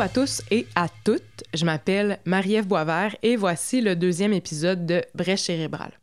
[0.00, 1.42] à tous et à toutes.
[1.54, 5.98] Je m'appelle Marie-Ève Boisvert et voici le deuxième épisode de Brèche cérébrale.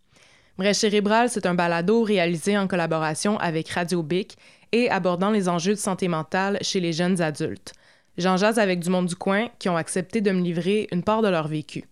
[0.58, 4.38] Brèche cérébrale, c'est un balado réalisé en collaboration avec Radio Bic
[4.74, 7.74] et abordant les enjeux de santé mentale chez les jeunes adultes.
[8.18, 11.22] J'en jase avec du monde du coin qui ont accepté de me livrer une part
[11.22, 11.86] de leur vécu.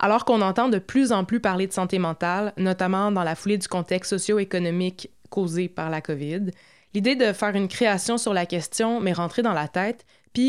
[0.00, 3.58] Alors qu'on entend de plus en plus parler de santé mentale, notamment dans la foulée
[3.58, 6.50] du contexte socio-économique causé par la COVID,
[6.94, 10.04] l'idée de faire une création sur la question m'est rentrée dans la tête,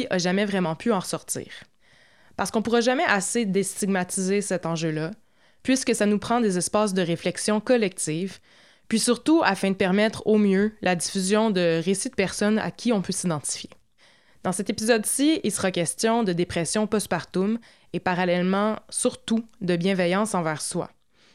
[0.10, 1.48] a jamais vraiment pu en ressortir.
[2.36, 5.12] Parce qu'on pourra jamais assez déstigmatiser cet enjeu-là,
[5.64, 8.40] puisque ça nous prend des espaces de réflexion collective,
[8.88, 12.94] puis surtout afin de permettre au mieux la diffusion de récits de personnes à qui
[12.94, 13.70] on peut s'identifier.
[14.44, 17.60] Dans cet épisode-ci, il sera question de dépression postpartum
[17.94, 20.90] et parallèlement, surtout, de bienveillance envers soi.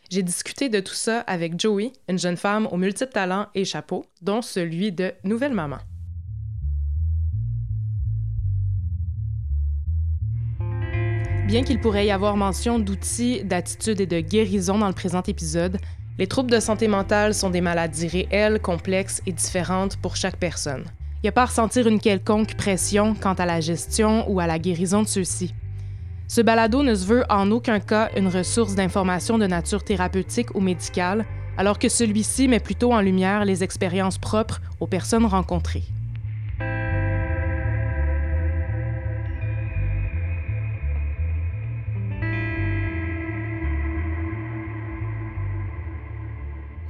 [0.09, 4.05] J'ai discuté de tout ça avec Joey, une jeune femme aux multiples talents et chapeaux,
[4.21, 5.79] dont celui de nouvelle maman.
[11.47, 15.79] Bien qu'il pourrait y avoir mention d'outils, d'attitudes et de guérison dans le présent épisode,
[16.19, 20.85] les troubles de santé mentale sont des maladies réelles, complexes et différentes pour chaque personne.
[21.17, 24.47] Il n'y a pas à ressentir une quelconque pression quant à la gestion ou à
[24.47, 25.53] la guérison de ceux-ci.
[26.29, 30.61] Ce balado ne se veut en aucun cas une ressource d'information de nature thérapeutique ou
[30.61, 31.27] médicale,
[31.59, 35.85] alors que celui-ci met plutôt en lumière les expériences propres aux personnes rencontrées.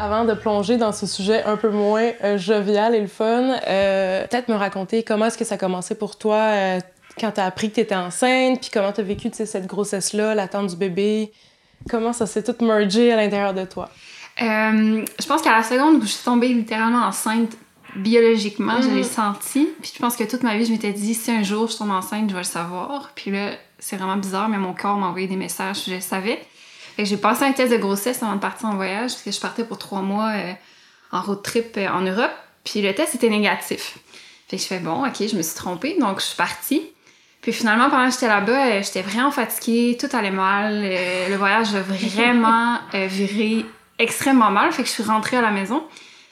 [0.03, 4.27] Avant de plonger dans ce sujet un peu moins euh, jovial et le fun, euh,
[4.27, 6.81] peut-être me raconter comment est-ce que ça a commencé pour toi euh,
[7.21, 10.35] quand tu as appris que tu étais enceinte, puis comment tu as vécu cette grossesse-là,
[10.35, 11.33] l'attente du bébé.
[11.89, 13.91] Comment ça s'est tout mergé à l'intérieur de toi?
[14.39, 17.53] je pense qu'à la seconde où je suis tombée littéralement enceinte,
[17.95, 19.05] biologiquement, je l'ai mm-hmm.
[19.05, 19.69] senti.
[19.81, 21.93] Puis je pense que toute ma vie, je m'étais dit, si un jour je tombe
[21.93, 23.13] enceinte, je vais le savoir.
[23.15, 26.41] Puis là, c'est vraiment bizarre, mais mon corps m'a envoyé des messages, je le savais.
[26.99, 29.65] J'ai passé un test de grossesse avant de partir en voyage, parce que je partais
[29.65, 30.53] pour trois mois euh,
[31.11, 32.33] en road trip euh, en Europe.
[32.65, 33.99] Puis le test était négatif.
[34.49, 36.83] Fait que je fais bon, ok, je me suis trompée, donc je suis partie.
[37.41, 40.83] Puis finalement, pendant que j'étais là-bas, euh, j'étais vraiment fatiguée, tout allait mal.
[40.83, 43.65] le voyage a vraiment viré
[43.99, 44.71] extrêmement mal.
[44.73, 45.83] Fait que je suis rentrée à la maison,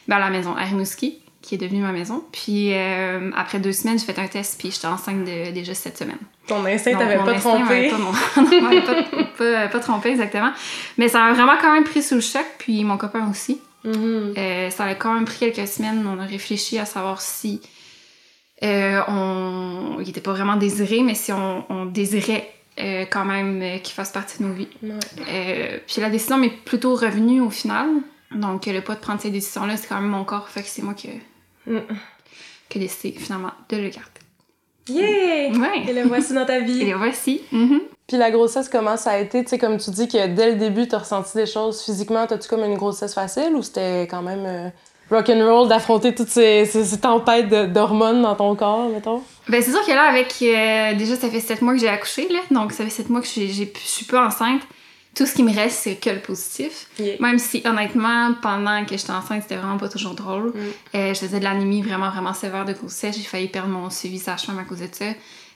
[0.06, 2.22] ben à la maison, à Rimouski qui est devenue ma maison.
[2.32, 5.96] Puis euh, après deux semaines, j'ai fait un test, puis j'étais enceinte de, déjà sept
[5.96, 6.18] semaines.
[6.46, 7.90] Ton instinct t'avait pas trompé.
[7.90, 9.02] Pas, non, pas,
[9.38, 10.52] pas, pas, trompé, exactement.
[10.98, 13.60] Mais ça a vraiment quand même pris sous le choc, puis mon copain aussi.
[13.84, 14.38] Mm-hmm.
[14.38, 16.06] Euh, ça a quand même pris quelques semaines.
[16.06, 17.62] On a réfléchi à savoir si
[18.62, 19.96] euh, on...
[20.00, 22.54] il était pas vraiment désiré, mais si on, on désirait
[23.10, 24.68] quand même qu'il fasse partie de nos vies.
[24.80, 27.86] puis la décision m'est plutôt revenue au final.
[28.34, 30.48] Donc, le pas de prendre ces décisions-là, c'est quand même mon corps.
[30.48, 31.08] Fait que c'est moi qui
[31.70, 31.82] mm.
[32.68, 34.20] que décidé finalement de le garder.
[34.88, 35.50] Yeah!
[35.52, 35.84] Ouais.
[35.88, 36.82] Et le voici dans ta vie.
[36.82, 37.42] Et le voici.
[37.52, 37.80] Mm-hmm.
[38.08, 39.44] Puis la grossesse, comment ça a été?
[39.44, 42.26] Tu sais, comme tu dis que dès le début, tu as ressenti des choses physiquement.
[42.26, 44.68] T'as-tu comme une grossesse facile ou c'était quand même euh,
[45.10, 49.22] rock'n'roll d'affronter toutes ces, ces, tempêtes d'hormones dans ton corps, mettons?
[49.48, 50.34] Ben, c'est sûr que là, avec.
[50.42, 52.40] Euh, déjà, ça fait sept mois que j'ai accouché, là.
[52.50, 54.62] Donc, ça fait sept mois que je suis peu enceinte
[55.14, 56.88] tout ce qui me reste, c'est que le positif.
[57.20, 60.48] Même si, honnêtement, pendant que j'étais enceinte, c'était vraiment pas toujours drôle.
[60.48, 60.58] Mm.
[60.94, 63.16] Euh, je faisais de l'anémie vraiment, vraiment sévère de grossesse.
[63.16, 65.06] J'ai failli perdre mon suivi sage-femme à cause de ça.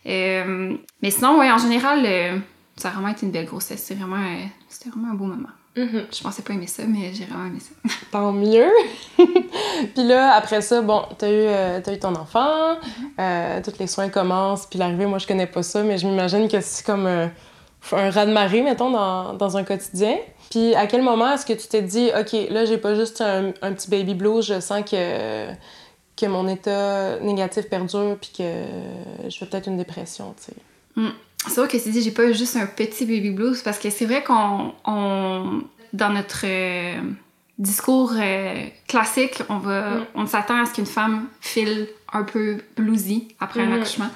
[0.06, 2.38] Euh, mais sinon, ouais, en général, euh,
[2.76, 3.80] ça a vraiment été une belle grossesse.
[3.80, 4.24] C'était vraiment,
[4.68, 5.48] c'était vraiment un beau moment.
[5.76, 6.16] Mm-hmm.
[6.16, 7.90] Je pensais pas aimer ça, mais j'ai vraiment aimé ça.
[8.10, 8.70] Tant mieux!
[9.16, 12.74] puis là, après ça, bon, t'as eu, as eu ton enfant,
[13.18, 13.62] mm-hmm.
[13.62, 16.60] tous les soins commencent, puis l'arrivée, moi, je connais pas ça, mais je m'imagine que
[16.60, 17.30] c'est comme un
[17.90, 20.16] raz-de-marée, mettons, dans, dans, un quotidien.
[20.50, 23.52] Puis à quel moment est-ce que tu t'es dit, OK, là, j'ai pas juste un,
[23.62, 25.46] un, petit baby blues, je sens que,
[26.16, 30.56] que mon état négatif perdure, puis que je fais peut-être une dépression, tu sais.
[30.96, 31.10] Mm.
[31.46, 34.06] C'est vrai que tu dis, j'ai pas juste un petit baby blues, parce que c'est
[34.06, 37.00] vrai qu'on, on, dans notre euh,
[37.58, 40.06] discours euh, classique, on va, mm.
[40.14, 43.72] on s'attend à ce qu'une femme file un peu bluesy après un mm.
[43.74, 44.10] accouchement.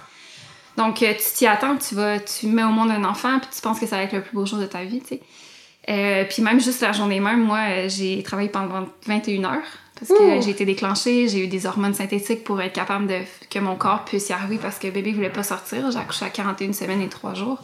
[0.79, 3.61] Donc, euh, tu t'y attends, tu vas, tu mets au monde un enfant, puis tu
[3.61, 5.21] penses que ça va être le plus beau jour de ta vie, tu sais.
[5.91, 9.59] Euh, puis même juste la journée même, moi, euh, j'ai travaillé pendant 21 heures
[9.99, 13.19] parce que j'ai été déclenchée, j'ai eu des hormones synthétiques pour être capable de
[13.51, 15.91] que mon corps puisse y arriver parce que bébé voulait pas sortir.
[15.91, 17.61] J'ai accouché à 41 semaines et 3 jours.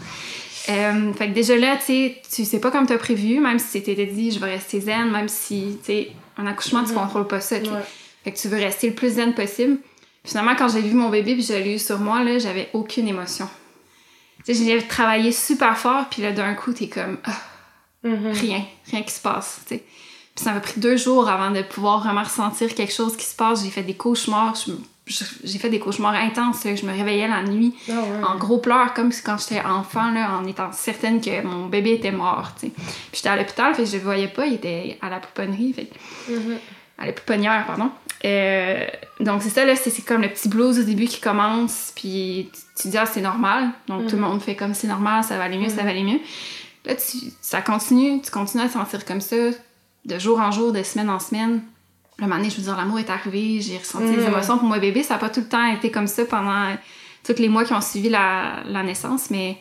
[0.64, 4.06] fait que déjà là, tu sais, tu sais pas comme t'as prévu, même si t'étais
[4.06, 7.56] dit je vais rester zen, même si, tu sais, un accouchement, tu contrôles pas ça.
[8.25, 9.76] Fait que tu veux rester le plus zen possible.
[10.24, 13.06] Finalement, quand j'ai vu mon bébé puis je l'ai eu sur moi, là, j'avais aucune
[13.06, 13.48] émotion.
[14.44, 17.18] Tu sais, j'ai travaillé super fort, puis là, d'un coup, t'es comme...
[17.24, 17.32] Ah,
[18.04, 18.32] mm-hmm.
[18.32, 19.84] Rien, rien qui se passe, tu sais.
[20.34, 23.36] Puis ça m'a pris deux jours avant de pouvoir vraiment ressentir quelque chose qui se
[23.36, 23.62] passe.
[23.62, 24.56] J'ai fait des cauchemars,
[25.06, 26.64] j'ai fait des cauchemars intenses.
[26.64, 30.44] Je me réveillais la nuit Ah en gros pleurs, comme quand j'étais enfant, là, en
[30.46, 32.50] étant certaine que mon bébé était mort.
[32.58, 32.72] Puis
[33.12, 35.88] j'étais à l'hôpital, fait que je le voyais pas, il était à la pouponnerie, fait.
[36.99, 37.91] À la pouponnière, pardon.
[38.25, 38.87] Euh,
[39.20, 42.82] donc c'est ça, là, c'est comme le petit blues au début qui commence, puis tu,
[42.82, 43.70] tu dis, ah, c'est normal.
[43.88, 46.02] Donc tout le monde fait comme c'est normal, ça va aller mieux, ça va aller
[46.05, 46.20] mieux.
[46.87, 49.37] Là, tu, ça continue, tu continues à te sentir comme ça,
[50.05, 51.62] de jour en jour, de semaine en semaine.
[52.19, 54.26] Le moment donné, je veux dire, l'amour est arrivé, j'ai ressenti des Mm.
[54.29, 55.02] émotions pour mon bébé.
[55.02, 56.75] Ça n'a pas tout le temps été comme ça pendant
[57.25, 59.58] tous les mois qui ont suivi la, la naissance, mais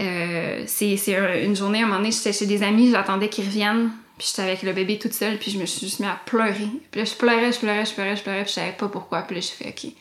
[0.00, 3.44] euh, c'est c'est un- une journée, un moment donné, j'étais chez des amis, j'attendais qu'ils
[3.44, 6.18] reviennent, puis j'étais avec le bébé toute seule, puis je me suis juste mis à
[6.26, 6.68] pleurer.
[6.90, 9.22] Puis là, je pleurais, je pleurais, je pleurais, je pleurais, puis je savais pas pourquoi,
[9.22, 9.92] puis là, j'ai fait OK.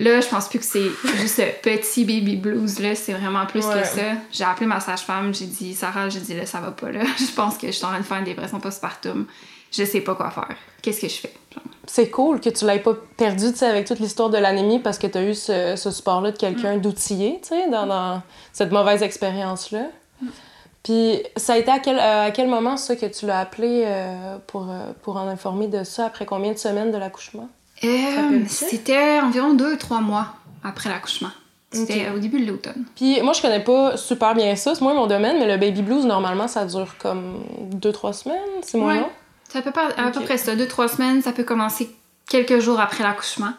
[0.00, 3.64] Là, je pense plus que c'est juste ce petit baby blues, là, c'est vraiment plus
[3.66, 3.80] Ouais.
[3.82, 4.02] que ça.
[4.30, 7.00] J'ai appelé ma sage-femme, j'ai dit, Sarah, j'ai dit, là, ça va pas, là.
[7.18, 9.26] Je pense que je suis en train de faire une dépression postpartum.
[9.72, 10.56] Je sais pas quoi faire.
[10.82, 11.32] Qu'est-ce que je fais?
[11.86, 14.98] C'est cool que tu l'aies pas perdu, tu sais, avec toute l'histoire de l'anémie parce
[14.98, 16.80] que tu as eu ce, ce support-là de quelqu'un Mm.
[16.80, 18.22] d'outillé, tu sais, dans, dans
[18.52, 19.86] cette mauvaise expérience-là.
[20.88, 23.82] Puis ça a été à quel, euh, à quel moment, ça, que tu l'as appelé
[23.84, 27.50] euh, pour, euh, pour en informer de ça, après combien de semaines de l'accouchement?
[27.84, 28.40] Euh?
[28.48, 30.28] C'était environ deux, trois mois
[30.64, 31.28] après l'accouchement.
[31.72, 32.86] C'était au début de l'automne.
[32.96, 35.82] Puis moi, je connais pas super bien ça, c'est moins mon domaine, mais le baby
[35.82, 37.44] blues, normalement, ça dure comme
[37.74, 39.00] deux, trois semaines, c'est moins Ouais.
[39.00, 39.10] long.
[39.50, 41.20] C'est à peu, près, peu ça, deux, trois semaines.
[41.20, 41.90] Ça peut commencer
[42.28, 43.52] quelques jours après l'accouchement.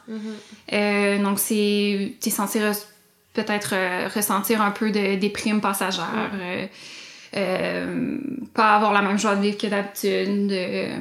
[0.73, 2.13] Euh, donc, c'est.
[2.19, 2.83] T'es censé re-
[3.33, 6.31] peut-être euh, ressentir un peu de déprime passagère.
[7.35, 8.17] Euh,
[8.53, 10.51] pas avoir la même joie de vivre que d'habitude.
[10.51, 10.97] euh,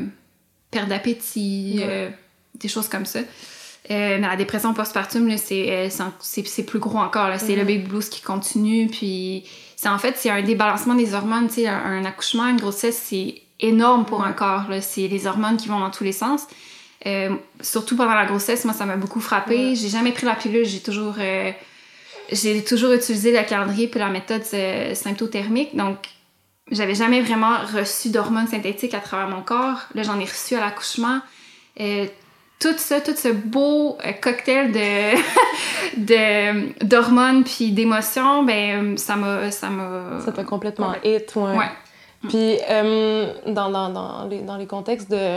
[0.71, 1.77] perte d'appétit.
[1.79, 1.87] Ouais.
[1.89, 2.11] euh,
[2.55, 3.21] des choses comme ça.
[3.21, 7.31] Euh, mais la dépression postpartum, c'est, plus gros encore.
[7.39, 8.89] C'est le baby blues qui continue.
[8.89, 9.45] Puis,
[9.77, 11.49] c'est en fait, c'est un débalancement des hormones.
[11.59, 14.67] Un, un accouchement, une grossesse, c'est énorme pour un corps.
[14.81, 16.47] C'est les hormones qui vont dans tous les sens.
[17.07, 19.75] Euh, surtout pendant la grossesse, moi, ça m'a beaucoup frappé.
[19.75, 20.67] J'ai jamais pris la pilule.
[20.67, 21.53] J'ai toujours, euh,
[22.31, 25.75] j'ai toujours utilisé le calendrier puis la méthode euh, symptothermique.
[25.77, 25.97] Donc,
[26.71, 29.83] j'avais jamais vraiment reçu d'hormones synthétiques à travers mon corps.
[29.95, 31.21] Là, j'en ai reçu à l'accouchement.
[31.81, 32.07] Euh,
[32.59, 34.73] tout ça, tout ce beau euh, cocktail
[35.97, 41.57] de, d'hormones puis d'émotions, ben ça m'a ça m'a Ça t'a complètement hit, ouais.
[41.57, 41.71] Ouais.
[42.29, 45.37] Puis, euh, dans, dans, dans, les, dans les contextes de,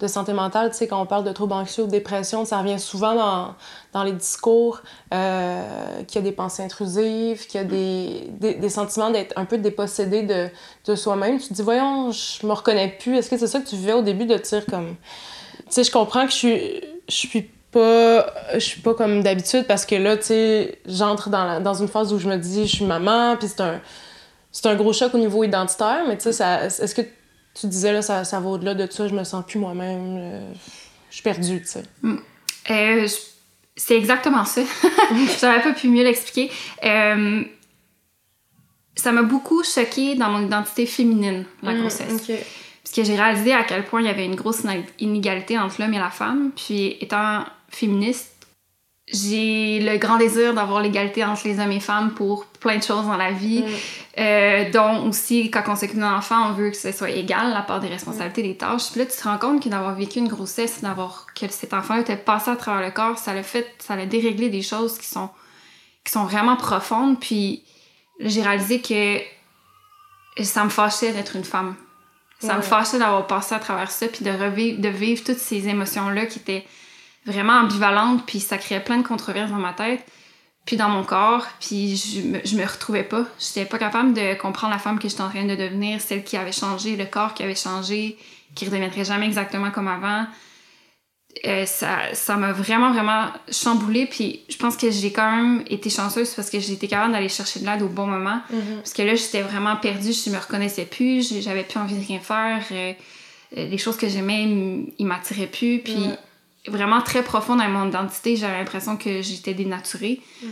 [0.00, 2.58] de santé mentale, tu sais, quand on parle de troubles anxieux ou de dépression, ça
[2.58, 3.54] revient souvent dans,
[3.92, 4.80] dans les discours
[5.14, 5.62] euh,
[6.08, 9.44] qu'il y a des pensées intrusives, qu'il y a des, des, des sentiments d'être un
[9.44, 10.48] peu dépossédé de,
[10.86, 11.38] de soi-même.
[11.38, 13.16] Tu te dis, voyons, je me reconnais plus.
[13.16, 14.96] Est-ce que c'est ça que tu vivais au début de dire comme...
[15.58, 19.66] Tu sais, je comprends que je suis, je suis pas je suis pas comme d'habitude
[19.66, 22.66] parce que là tu sais j'entre dans, la- dans une phase où je me dis
[22.66, 23.80] je suis maman puis c'est un
[24.58, 27.02] c'est un gros choc au niveau identitaire mais tu sais est-ce que
[27.54, 30.52] tu disais là ça, ça va au-delà de ça je me sens plus moi-même euh,
[31.10, 33.14] je suis perdue tu sais Euh, je-
[33.76, 34.62] c'est exactement ça.
[35.40, 36.50] J'aurais pas pu mieux l'expliquer.
[36.82, 37.42] Euh,
[38.94, 42.12] ça m'a beaucoup choquée dans mon identité féminine, la Mm, grossesse.
[42.14, 42.36] ok.
[42.82, 44.62] Parce que j'ai réalisé à quel point il y avait une grosse
[44.98, 46.52] inégalité entre l'homme et la femme.
[46.56, 48.32] Puis étant féministe,
[49.12, 53.06] j'ai le grand désir d'avoir l'égalité entre les hommes et femmes pour plein de choses
[53.06, 53.62] dans la vie.
[53.62, 53.66] Mm.
[54.18, 57.60] Euh, dont aussi, quand on s'occupe d'un enfant, on veut que ce soit égal, la
[57.60, 58.90] part des responsabilités, des tâches.
[58.90, 61.96] Puis là, tu te rends compte que d'avoir vécu une grossesse, d'avoir que cet enfant
[61.96, 65.06] était passé à travers le corps, ça l'a fait, ça l'a déréglé des choses qui
[65.06, 65.28] sont,
[66.02, 67.20] qui sont vraiment profondes.
[67.20, 67.62] Puis
[68.20, 69.20] j'ai réalisé que
[70.42, 71.74] ça me fâchait d'être une femme.
[72.38, 75.68] Ça me fâchait d'avoir passé à travers ça, puis de revivre, de vivre toutes ces
[75.68, 76.66] émotions-là qui étaient
[77.26, 80.04] vraiment ambivalentes, puis ça créait plein de controverses dans ma tête,
[80.64, 83.24] puis dans mon corps, puis je me, je me retrouvais pas.
[83.38, 86.36] J'étais pas capable de comprendre la femme que j'étais en train de devenir, celle qui
[86.36, 88.16] avait changé, le corps qui avait changé,
[88.54, 90.26] qui redeviendrait jamais exactement comme avant.
[91.44, 95.90] Euh, ça ça m'a vraiment, vraiment chamboulée, puis je pense que j'ai quand même été
[95.90, 98.40] chanceuse parce que j'ai été capable d'aller chercher de l'aide au bon moment.
[98.50, 98.76] Mhm.
[98.76, 102.20] Parce que là, j'étais vraiment perdue, je me reconnaissais plus, j'avais plus envie de rien
[102.20, 102.62] faire.
[102.72, 102.92] euh,
[103.56, 104.44] euh, les choses que j'aimais,
[104.98, 105.78] ils m'attiraient plus.
[105.80, 105.94] Puis.
[106.68, 110.20] Vraiment très profond dans mon identité, j'avais l'impression que j'étais dénaturée.
[110.42, 110.50] Mhm.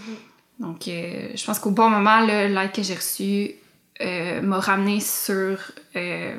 [0.61, 3.52] Donc, euh, je pense qu'au bon moment, l'aide que j'ai reçue
[4.00, 5.59] euh, m'a ramené sur
[5.97, 6.37] euh,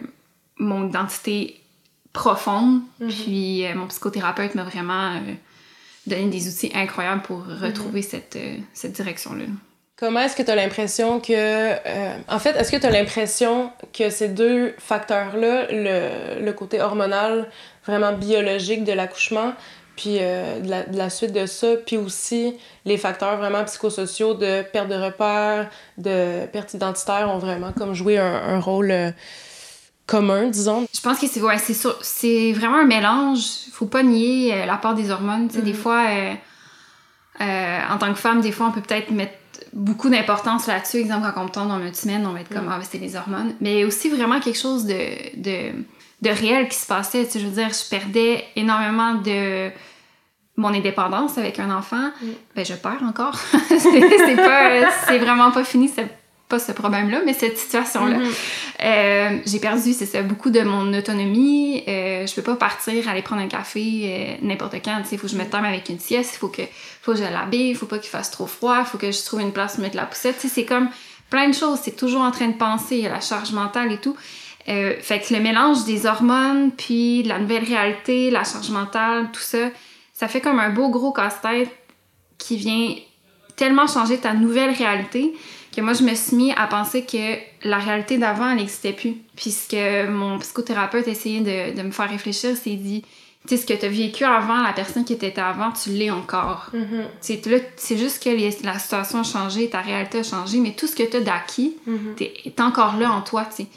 [0.57, 1.61] mon identité
[2.13, 2.81] profonde.
[2.99, 3.09] Mhm.
[3.09, 5.19] Puis mon psychothérapeute m'a vraiment
[6.07, 9.45] donné des outils incroyables pour retrouver cette, euh, cette direction-là.
[9.97, 11.31] Comment est-ce que tu as l'impression que.
[11.31, 16.81] euh, en fait, est-ce que tu as l'impression que ces deux facteurs-là, le, le côté
[16.81, 17.49] hormonal,
[17.85, 19.53] vraiment biologique de l'accouchement,
[19.95, 24.33] puis euh, de, la, de la suite de ça, puis aussi les facteurs vraiment psychosociaux
[24.33, 29.11] de perte de repères, de perte identitaire, ont vraiment comme joué un, un rôle euh,
[30.07, 30.87] commun, disons?
[30.93, 31.57] Je pense que c'est ouais,
[32.01, 33.39] c'est vraiment un mélange.
[33.71, 35.47] Faut pas nier euh, la part des hormones.
[35.47, 35.73] Des mm-hmm.
[35.73, 36.05] fois,
[37.39, 39.33] en tant que femme, des fois, on peut peut-être mettre
[39.75, 40.97] beaucoup d'importance là-dessus.
[40.97, 42.71] Exemple, quand on tombe dans notre semaine, on va être comme, mm.
[42.71, 43.53] ah, ben, c'est les hormones.
[43.61, 45.71] Mais aussi vraiment quelque chose de, de,
[46.21, 47.27] de réel qui se passait.
[47.27, 49.69] Tu je veux dire, je perdais énormément de
[50.57, 52.09] mon indépendance avec un enfant.
[52.21, 52.27] Mm.
[52.55, 53.35] Ben, je perds encore.
[53.67, 55.89] c'est pas, c'est vraiment pas fini
[56.47, 58.19] pas ce problème-là, mais cette situation-là.
[58.19, 58.33] Mm-hmm.
[58.83, 61.83] Euh, j'ai perdu, c'est ça, beaucoup de mon autonomie.
[61.87, 65.01] Euh, je peux pas partir, aller prendre un café euh, n'importe quand.
[65.11, 66.61] Il faut que je me terme avec une sieste, il faut que,
[67.01, 69.25] faut que je l'habille, il faut pas qu'il fasse trop froid, il faut que je
[69.25, 70.35] trouve une place pour mettre la poussette.
[70.39, 70.89] C'est comme
[71.31, 71.79] plein de choses.
[71.81, 74.15] C'est toujours en train de penser, il y a la charge mentale et tout.
[74.65, 79.69] fait que le mélange des hormones, puis la nouvelle réalité, la charge mentale, tout ça,
[80.13, 81.69] ça fait comme un beau gros casse-tête
[82.37, 82.93] qui vient
[83.55, 85.33] tellement changer ta nouvelle réalité
[85.75, 89.15] que moi, je me suis mis à penser que la réalité d'avant, elle n'existait plus.
[89.35, 89.77] Puisque
[90.09, 93.03] mon psychothérapeute essayait de, de me faire réfléchir, c'est dit,
[93.47, 96.09] tu sais, ce que tu as vécu avant, la personne qui était avant, tu l'es
[96.09, 96.71] encore.
[96.73, 97.59] Mm-hmm.
[97.77, 101.03] C'est juste que la situation a changé, ta réalité a changé, mais tout ce que
[101.03, 102.45] tu as d'acquis mm-hmm.
[102.45, 103.67] est encore là en toi, tu sais.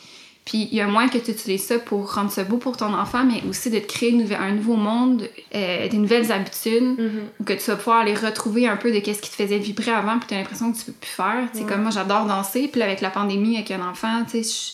[0.49, 2.95] Puis il y a moins que tu utilises ça pour rendre ça beau pour ton
[2.95, 7.45] enfant, mais aussi de te créer un nouveau monde, euh, des nouvelles habitudes, mm-hmm.
[7.45, 10.19] que tu vas pouvoir aller retrouver un peu de ce qui te faisait vibrer avant,
[10.19, 11.49] puis tu as l'impression que tu peux plus faire.
[11.53, 14.73] C'est comme moi, j'adore danser, puis avec la pandémie, avec un enfant, tu sais,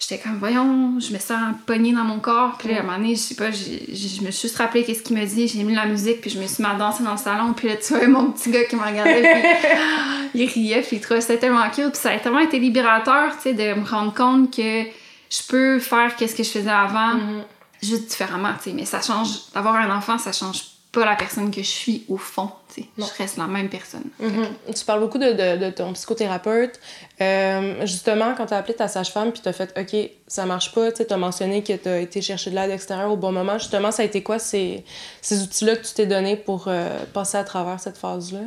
[0.00, 2.56] j'étais comme, voyons, je me sens pognée dans mon corps.
[2.58, 5.02] Puis là, à un moment donné, je sais pas, je me suis juste rappelé qu'est-ce
[5.02, 7.12] qu'il me dit, j'ai mis la musique, puis je me suis mis à danser dans
[7.12, 10.82] le salon, puis là, tu vois, mon petit gars qui me regardait, puis il riait,
[10.82, 13.78] puis il trouvait ça tellement cute, puis ça a tellement été libérateur, tu sais, de
[13.78, 14.84] me rendre compte que
[15.30, 17.42] je peux faire qu'est-ce que je faisais avant, mm-hmm.
[17.82, 18.76] juste différemment, tu sais.
[18.76, 22.16] Mais ça change, d'avoir un enfant, ça change pas la personne que je suis au
[22.16, 22.88] fond, tu sais.
[22.96, 24.04] Je reste la même personne.
[24.22, 24.74] Mm-hmm.
[24.74, 26.80] Tu parles beaucoup de, de, ton psychothérapeute.
[27.20, 30.72] Euh, justement, quand tu as appelé ta sage-femme puis tu as fait OK, ça marche
[30.72, 33.58] pas, tu as mentionné que tu as été chercher de l'aide extérieure au bon moment.
[33.58, 34.82] Justement, ça a été quoi ces,
[35.20, 38.40] ces outils-là que tu t'es donné pour euh, passer à travers cette phase-là?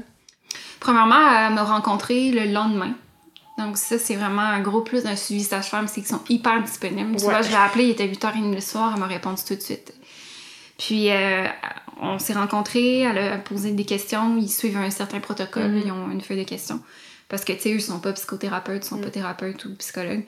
[0.80, 2.96] Premièrement, elle me rencontrer le lendemain.
[3.60, 7.16] Donc, ça, c'est vraiment un gros plus d'un suivi sage-femme, c'est qu'ils sont hyper disponibles.
[7.18, 9.62] Tu vois, je l'ai appelé, il était 8h30 le soir, elle m'a répondu tout de
[9.62, 9.94] suite.
[10.80, 11.46] Puis, euh,
[12.02, 15.84] on s'est rencontrés, elle a posé des questions, ils suivent un certain protocole, mm-hmm.
[15.86, 16.82] ils ont une feuille de questions.
[17.30, 19.12] Parce que, tu sais, eux sont pas psychothérapeutes, ils sont pas mm.
[19.12, 20.26] thérapeutes ou psychologues.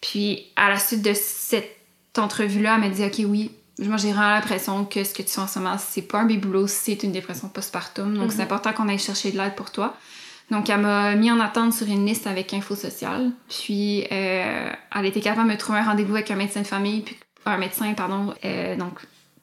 [0.00, 1.78] Puis, à la suite de cette
[2.16, 5.50] entrevue-là, elle m'a dit, OK, oui, moi, j'ai vraiment l'impression que ce que tu sens
[5.50, 8.16] en ce moment, c'est pas un baby c'est une dépression postpartum.
[8.16, 8.42] Donc, c'est mm-hmm.
[8.42, 9.96] important qu'on aille chercher de l'aide pour toi.
[10.50, 13.30] Donc, elle m'a mis en attente sur une liste avec Info Social.
[13.48, 17.02] Puis, euh, elle était capable de me trouver un rendez-vous avec un médecin de famille,
[17.02, 17.16] puis
[17.46, 18.34] un médecin, pardon.
[18.44, 19.00] Euh, donc,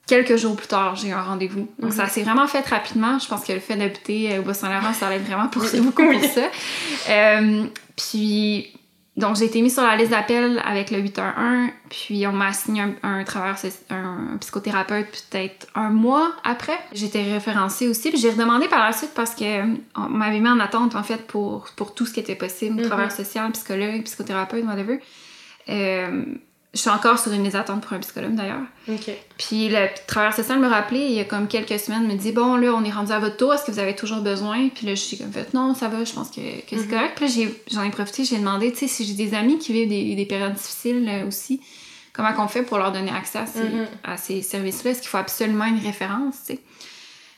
[0.10, 1.70] quelques jours plus tard, j'ai eu un rendez-vous.
[1.78, 2.10] Donc, ça mhm.
[2.10, 3.20] s'est vraiment fait rapidement.
[3.20, 6.50] Je pense que le fait d'habiter au Bas-Saint-Laurent, ça allait vraiment pour beaucoup pour ça.
[7.10, 8.74] Euh, puis,
[9.16, 12.84] donc, j'ai été mise sur la liste d'appel avec le 811, puis on m'a assigné
[13.04, 13.58] un, travailleur,
[13.92, 16.80] un, psychothérapeute peut-être un mois après.
[16.92, 20.96] J'étais référencée aussi, puis j'ai redemandé par la suite parce qu'on m'avait mis en attente,
[20.96, 25.00] en fait, pour, pour tout ce qui était possible, mm travailleur social, psychologue, psychothérapeute, whatever.
[25.70, 26.24] Euh,
[26.73, 28.61] je suis encore sur une liste d'attente pour un psychologue d'ailleurs.
[29.38, 32.57] Puis le travailleur social me rappelait il y a comme quelques semaines, me dit Bon,
[32.57, 34.69] là, on est rendu à votre tour, est-ce que vous avez toujours besoin?
[34.69, 36.88] Puis là, je suis comme fait Non, ça va, je pense que, c'est mhm.
[36.88, 37.13] correct.
[37.15, 39.89] Puis là, j'en ai, profité, j'ai demandé, tu sais, si j'ai des amis qui vivent
[39.89, 41.59] des, périodes difficiles euh, aussi,
[42.13, 44.43] comment qu'on fait pour leur donner accès à ces, mhm.
[44.43, 44.91] services-là?
[44.91, 46.59] Est-ce qu'il faut absolument une référence, tu sais?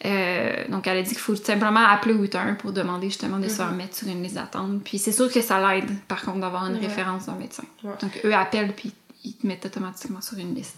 [0.04, 3.62] Euh, donc, elle a dit qu'il faut simplement appeler 8-1 pour demander justement de se
[3.62, 3.70] mhm.
[3.70, 4.82] remettre sur une liste d'attente.
[4.84, 7.64] Puis c'est sûr que ça l'aide, par contre, d'avoir une référence d'un médecin.
[7.84, 8.92] Donc, eux appellent, puis
[9.24, 10.78] ils te mettent automatiquement sur une liste.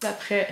[0.00, 0.48] D'après,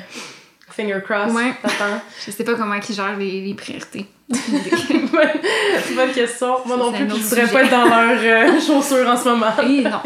[0.70, 1.52] finger cross, ouais.
[2.26, 4.06] Je sais pas comment ils gèrent les, les priorités.
[4.28, 6.56] bonne question.
[6.66, 9.52] Moi non plus, je voudrais pas être dans leurs euh, chaussures en ce moment.
[9.62, 10.00] Oui, non.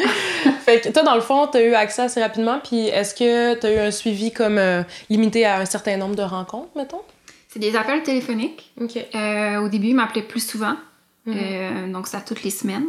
[0.64, 3.58] fait que toi, dans le fond, tu as eu accès assez rapidement, puis est-ce que
[3.58, 7.00] tu as eu un suivi comme euh, limité à un certain nombre de rencontres, mettons?
[7.48, 8.72] C'est des appels téléphoniques.
[9.14, 10.76] Euh, au début, ils m'appelaient plus souvent.
[11.26, 11.92] Mm-hmm.
[11.92, 12.86] donc, ça toutes les semaines.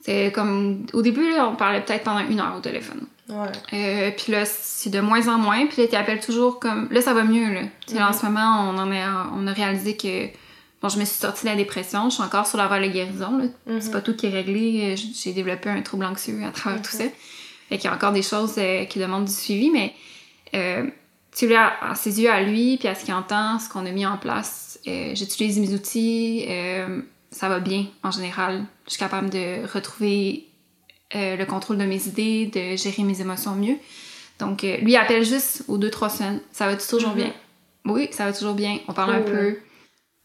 [0.00, 0.86] C'est comme.
[0.92, 3.06] Au début, on parlait peut-être pendant une heure au téléphone.
[3.28, 3.48] Ouais.
[3.74, 5.66] Euh, puis là, c'est de moins en moins.
[5.66, 6.88] Puis là, tu appelles toujours comme.
[6.90, 7.62] Là, ça va mieux, là.
[7.86, 10.26] Sais, en ce moment, on, en a, on a réalisé que.
[10.80, 12.08] Bon, je me suis sortie de la dépression.
[12.08, 13.44] Je suis encore sur la voie de guérison, là.
[13.68, 13.80] Mm-hmm.
[13.80, 14.94] C'est pas tout qui est réglé.
[14.96, 17.04] J'ai développé un trouble anxieux à travers tout ça.
[17.68, 19.94] Fait qu'il y a encore des choses euh, qui demandent du suivi, mais.
[20.54, 20.86] Euh,
[21.36, 23.90] tu vois, à, ses yeux, à lui, puis à ce qu'il entend, ce qu'on a
[23.90, 26.46] mis en place, euh, j'utilise mes outils
[27.30, 28.64] ça va bien en général.
[28.86, 30.48] Je suis capable de retrouver
[31.14, 33.76] euh, le contrôle de mes idées, de gérer mes émotions mieux.
[34.38, 36.40] Donc, euh, lui, appelle juste aux deux, trois semaines.
[36.52, 37.16] Ça va toujours mhm.
[37.16, 37.32] bien?
[37.84, 38.78] Oui, ça va toujours bien.
[38.88, 39.58] On parle un peu.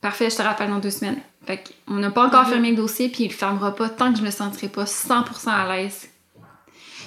[0.02, 1.20] Parfait, je te rappelle dans deux semaines.
[1.46, 2.50] Fait qu'on n'a pas encore mhm.
[2.50, 5.50] fermé le dossier, puis il le fermera pas tant que je me sentirai pas 100%
[5.50, 6.10] à l'aise.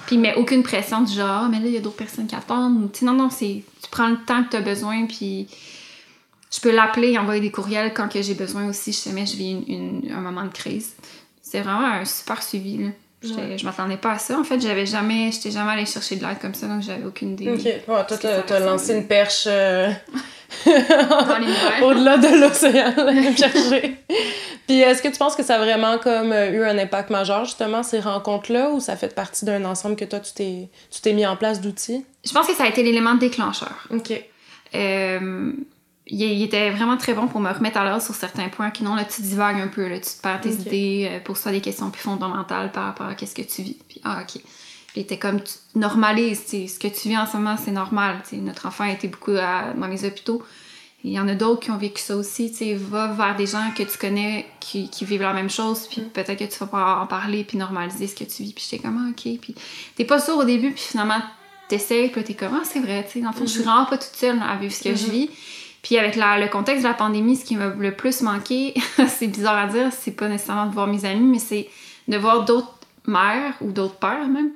[0.07, 2.27] Puis il met aucune pression du genre, Ah, mais là, il y a d'autres personnes
[2.27, 2.91] qui attendent.
[3.03, 5.49] Non, non, c'est, tu prends le temps que tu as besoin, puis
[6.55, 9.37] je peux l'appeler, envoyer des courriels quand que j'ai besoin aussi, je sais, mais je
[9.37, 9.65] vis une-
[10.05, 10.93] une- un moment de crise.
[11.43, 12.89] C'est vraiment un super suivi, là.
[13.25, 13.59] Ouais.
[13.59, 14.39] Je m'attendais pas à ça.
[14.39, 17.33] En fait, j'avais jamais, j'étais jamais allée chercher de l'aide comme ça, donc j'avais aucune
[17.33, 17.49] idée.
[17.51, 17.65] Ok.
[17.65, 19.91] Ouais, toi, t'as lancé une perche euh,
[21.83, 22.93] au-delà de l'océan,
[23.37, 23.97] chercher.
[24.67, 27.45] Puis est-ce que tu penses que ça a vraiment comme euh, eu un impact majeur,
[27.45, 31.13] justement, ces rencontres-là, ou ça fait partie d'un ensemble que toi, tu t'es tu t'es
[31.13, 32.05] mis en place d'outils?
[32.25, 33.87] Je pense que ça a été l'élément déclencheur.
[33.91, 34.13] Ok.
[34.75, 35.53] Euh,
[36.07, 38.71] il, il était vraiment très bon pour me remettre à l'heure sur certains points.
[38.71, 40.61] Qui non, là, tu divagues un peu, là, tu te perds tes Ok.
[40.67, 43.77] idées, euh, pose-toi des questions plus fondamentales par rapport à qu'est-ce que tu vis.
[43.89, 44.41] Puis, ah, ok.
[44.41, 44.43] Puis,
[44.97, 48.23] il était comme, tu normalises, ce que tu vis en ce moment, c'est normal.
[48.33, 50.43] Notre enfant a été beaucoup à- dans les hôpitaux.
[51.05, 52.51] Il y en a d'autres qui ont vécu ça aussi.
[52.51, 55.87] Tu sais, va vers des gens que tu connais qui, qui vivent la même chose,
[55.89, 58.53] puis peut-être que tu vas pouvoir en parler, puis normaliser ce que tu vis.
[58.53, 59.39] Puis j'étais comme, ah, ok.
[59.41, 59.55] Puis
[59.95, 61.21] t'es pas sûr au début, puis finalement,
[61.69, 63.85] t'essayes, puis t'es comme, ah, c'est vrai, tu sais, dans le fond, je suis vraiment
[63.85, 65.11] pas toute seule à vivre ce que je Mhm.
[65.13, 65.31] vis.
[65.87, 68.75] Puis avec la- le contexte de la pandémie, ce qui m'a le plus manqué,
[69.09, 71.69] c'est bizarre à dire, c'est pas nécessairement de voir mes amis, mais c'est
[72.09, 72.75] de voir d'autres
[73.07, 74.51] mères ou d'autres pères même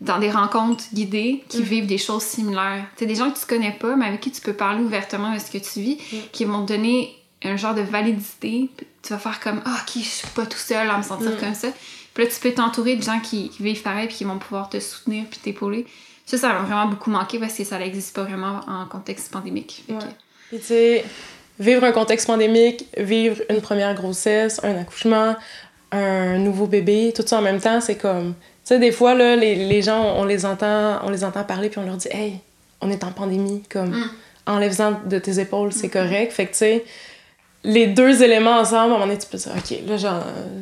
[0.00, 1.64] dans des rencontres guidées qui Mm.
[1.64, 2.86] vivent des choses similaires.
[2.96, 5.34] Tu sais, des gens que tu connais pas, mais avec qui tu peux parler ouvertement
[5.34, 6.16] de ce que tu vis, Mm.
[6.32, 8.70] qui vont te donner un genre de validité.
[9.02, 11.36] Tu vas faire comme Ah, ok, je suis pas tout seul à me sentir Mm.
[11.40, 11.68] comme ça.
[12.14, 14.70] Puis là, tu peux t'entourer de gens qui, qui vivent pareil puis qui vont pouvoir
[14.70, 15.86] te soutenir puis t'épauler.
[16.24, 19.84] Ça, ça m'a vraiment beaucoup manqué parce que ça n'existe pas vraiment en contexte pandémique.
[19.86, 19.98] Que- Ouais.
[20.50, 21.04] Puis tu sais,
[21.60, 25.36] vivre un contexte pandémique, vivre une première grossesse, un accouchement,
[25.92, 28.34] un nouveau bébé, tout ça en même temps, c'est comme...
[28.64, 31.68] Tu sais, des fois, là, les, les gens, on les entend on les entend parler,
[31.68, 32.40] puis on leur dit «Hey,
[32.80, 34.10] on est en pandémie, comme, Mm.
[34.46, 36.84] enlève-en de tes épaules, c'est correct.» Fait que, tu sais,
[37.62, 39.96] les deux éléments ensemble, à un moment donné, tu peux dire «Ok, là,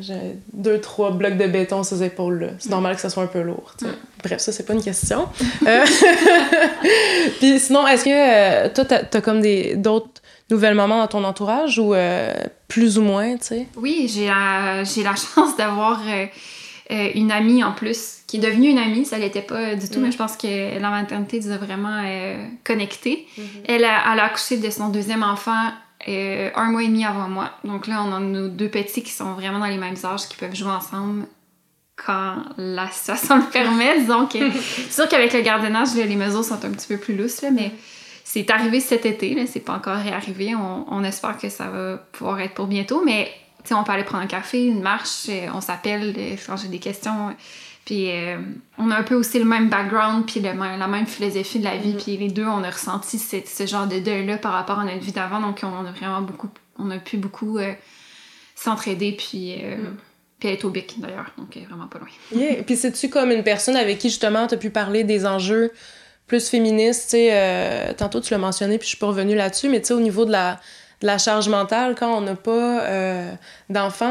[0.01, 0.13] j'ai-
[0.51, 2.47] deux, trois blocs de béton sur ces épaules-là.
[2.59, 3.85] C'est normal que ça soit un peu lourd, sais.
[4.23, 5.27] Bref, ça, c'est pas une question.
[5.65, 5.85] Euh,
[7.39, 8.09] Puis sinon, est-ce que
[8.65, 12.33] euh, toi, t'as as comme des d'autres nouvelles mamans dans ton entourage ou euh,
[12.67, 13.67] plus ou moins, tu sais?
[13.77, 16.01] Oui, j'ai la, j'ai la chance d'avoir
[16.89, 20.03] une amie en plus, qui est devenue une amie, ça l'était pas du tout, Mm.
[20.03, 22.01] mais je pense que la maternité nous a vraiment
[22.63, 23.27] connectés.
[23.67, 25.69] Elle a, elle a accouché de son deuxième enfant
[26.07, 27.51] euh, un mois et demi avant moi.
[27.63, 30.37] Donc là, on a nos deux petits qui sont vraiment dans les mêmes âges, qui
[30.37, 31.25] peuvent jouer ensemble
[31.95, 33.99] quand la situation le permet.
[34.01, 37.41] Disons que c'est sûr qu'avec le gardiennage, les mesures sont un petit peu plus lousses,
[37.41, 37.71] là, mais
[38.23, 40.55] c'est arrivé cet été, là, c'est pas encore réarrivé.
[40.55, 43.29] On, on espère que ça va pouvoir être pour bientôt, mais
[43.71, 46.79] on peut aller prendre un café, une marche, euh, on s'appelle euh, quand j'ai des
[46.79, 47.35] questions.
[47.89, 48.37] Puis euh,
[48.77, 51.63] on a un peu aussi le même background, puis le même- la même philosophie de
[51.63, 51.93] la vie.
[51.93, 51.97] Mhm.
[51.99, 54.99] Puis les deux, on a ressenti ce, ce genre de deuil-là par rapport à notre
[54.99, 55.39] vie d'avant.
[55.41, 57.73] Donc on a vraiment beaucoup, on a pu beaucoup euh,
[58.55, 59.97] s'entraider, puis, euh, Mhm.
[60.39, 62.07] puis est au bic d'ailleurs, donc vraiment pas loin.
[62.31, 62.61] Yeah.
[62.63, 65.71] Puis c'est-tu comme une personne avec qui justement t'as pu parler des enjeux
[66.27, 69.81] plus féministes, tu sais, tantôt tu l'as mentionné puis je suis pas revenue là-dessus, mais
[69.81, 70.59] tu sais, au niveau de la,
[71.01, 73.31] de la charge mentale, quand on n'a pas euh,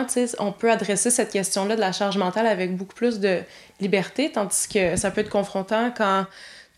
[0.09, 3.41] sais, on peut adresser cette question-là de la charge mentale avec beaucoup plus de
[3.81, 6.27] liberté, tandis que ça peut être confrontant quand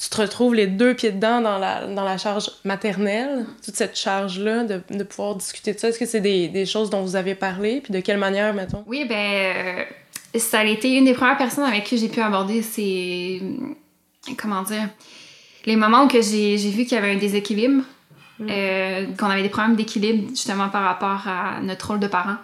[0.00, 4.80] tu te retrouves les deux pieds dedans dans la, charge maternelle, toute cette charge-là, de,
[4.90, 5.88] de pouvoir discuter de ça.
[5.88, 8.82] Est-ce que c'est des, choses dont vous avez parlé, puis de quelle manière, mettons?
[8.86, 12.62] Oui, ben, euh, ça a été une des premières personnes avec qui j'ai pu aborder
[12.62, 13.42] ces.
[14.38, 14.88] Comment dire
[15.66, 17.82] Les moments où j'ai vu qu'il y avait un déséquilibre,
[18.40, 18.46] Mm.
[18.50, 22.36] euh, qu'on avait des problèmes d'équilibre justement par rapport à notre rôle de parent.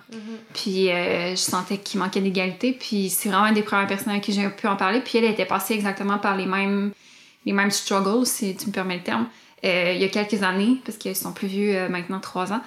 [0.54, 2.72] Puis euh, je sentais qu'il manquait d'égalité.
[2.78, 5.00] Puis c'est vraiment une des premières personnes avec qui j'ai pu en parler.
[5.00, 6.92] Puis elle était passée exactement par les mêmes,
[7.46, 9.26] les mêmes struggles, si tu me permets le terme,
[9.64, 12.60] euh, il y a quelques années, parce qu'ils sont plus vieux maintenant, trois ans.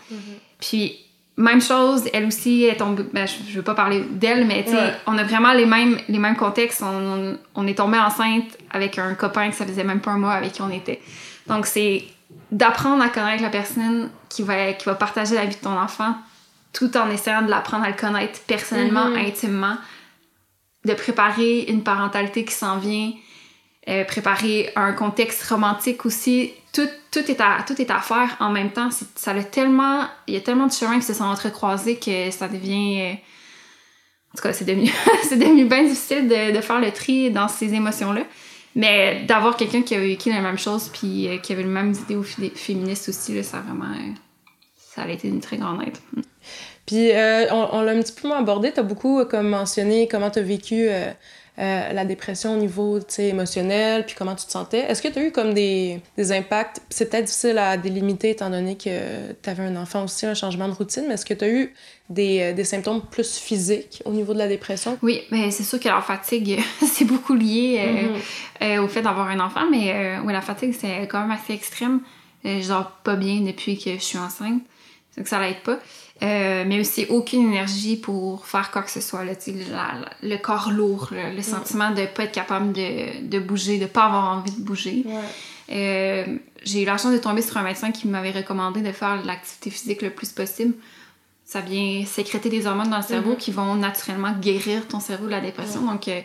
[0.59, 0.97] Puis
[1.37, 3.03] même chose, elle aussi est tombée.
[3.13, 4.93] Ben, je, je veux pas parler d'elle, mais tu sais, Ouais.
[5.07, 6.81] on a vraiment les mêmes, les mêmes contextes.
[6.83, 10.33] On, on est tombé enceinte avec un copain que ça faisait même pas un mois
[10.33, 10.99] avec qui on était.
[11.47, 12.03] Donc c'est
[12.51, 16.15] d'apprendre à connaître la personne qui va, qui va partager la vie de ton enfant
[16.73, 19.17] tout en essayant de l'apprendre à le connaître personnellement, Mhm.
[19.17, 19.75] intimement,
[20.85, 23.11] de préparer une parentalité qui s'en vient,
[23.87, 26.51] euh, préparer un contexte romantique aussi.
[26.71, 28.89] Tout, tout, est à, tout est à faire en même temps.
[29.15, 32.47] Ça a tellement, il y a tellement de chemins qui se sont entrecroisés que ça
[32.47, 33.01] devient...
[33.01, 33.13] euh,
[34.31, 34.91] en tout cas, c'est devenu,
[35.31, 38.21] devenu bien difficile de, de faire le tri dans ces émotions-là.
[38.75, 41.93] Mais d'avoir quelqu'un qui a vécu la même chose puis euh, qui avait les mêmes
[41.93, 43.91] idées fé- féministes aussi, là, ça a vraiment...
[43.93, 44.13] euh,
[44.77, 45.97] ça a été une très grande aide.
[46.85, 50.29] Puis euh, on, l'a un petit peu moins abordé, t'as beaucoup euh, comme mentionné comment
[50.29, 50.89] t'as vécu
[51.59, 54.79] euh, la dépression au niveau émotionnel, puis comment tu te sentais.
[54.79, 56.81] Est-ce que tu as eu comme des, des impacts?
[56.89, 60.69] C'est peut-être difficile à délimiter étant donné que tu avais un enfant aussi, un changement
[60.69, 61.73] de routine, mais est-ce que tu as eu
[62.09, 64.97] des, euh, des, symptômes plus physiques au niveau de la dépression?
[65.01, 67.81] Oui, mais c'est sûr que la fatigue, c'est beaucoup lié
[68.61, 68.79] euh, mm-hmm.
[68.79, 71.99] au fait d'avoir un enfant, mais oui, la fatigue, c'est quand même assez extrême.
[72.45, 74.61] je dors pas bien depuis que je suis enceinte,
[75.17, 75.77] donc ça l'aide pas.
[76.21, 79.23] Euh, mais aussi aucune énergie pour faire quoi que ce soit.
[79.23, 79.33] Là,
[80.21, 83.87] le corps lourd, le sentiment de ne pas être capable de, de, bouger, de ne
[83.87, 85.05] pas avoir envie de bouger.
[85.71, 86.25] Euh,
[86.63, 89.69] j'ai eu la chance de tomber sur un médecin qui m'avait recommandé de faire l'activité
[89.69, 90.73] physique le plus possible.
[91.45, 93.37] Ça vient sécréter des hormones dans le cerveau mm-hmm.
[93.37, 95.81] qui vont naturellement guérir ton cerveau de la dépression.
[95.81, 96.21] Donc, euh,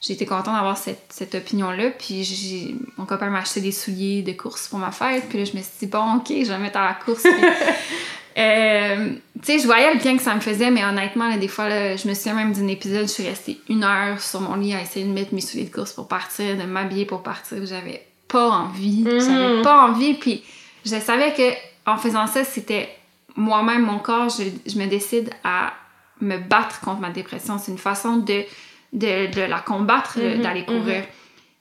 [0.00, 1.90] j'ai été contente d'avoir cette, cette opinion-là.
[1.90, 5.28] Puis mon copain m'a acheté des souliers de course pour ma fête.
[5.28, 7.26] Puis là, je me suis dit, bon, OK, je vais me mettre à la course.
[8.38, 11.68] Euh, tu sais, je voyais le bien que ça me faisait, mais honnêtement, des fois,
[11.68, 14.80] je me souviens même d'un épisode, je suis restée une heure sur mon lit à
[14.80, 17.58] essayer de mettre mes souliers de course pour partir, de m'habiller pour partir.
[17.64, 19.04] J'avais pas envie.
[19.04, 20.14] J'avais pas envie.
[20.14, 20.42] Puis
[20.84, 21.52] je savais que
[21.86, 22.88] en faisant ça, c'était
[23.36, 25.72] moi-même, mon corps, je, me décide à
[26.20, 27.58] me battre contre ma dépression.
[27.58, 28.44] C'est une façon de,
[28.92, 30.42] de, la combattre, mhm.
[30.42, 31.00] d'aller courir.
[31.00, 31.04] Mhm.